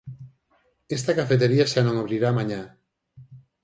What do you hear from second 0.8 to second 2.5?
Esta cafetería xa non abrirá